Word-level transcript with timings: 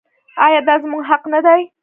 آیا 0.45 0.59
دا 0.67 0.75
زموږ 0.83 1.01
حق 1.09 1.23
نه 1.33 1.39
دی؟ 1.45 1.61